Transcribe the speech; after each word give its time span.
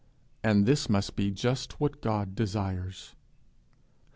And 0.43 0.65
this 0.65 0.89
must 0.89 1.15
be 1.15 1.29
just 1.29 1.79
what 1.79 2.01
God 2.01 2.33
desires! 2.33 3.13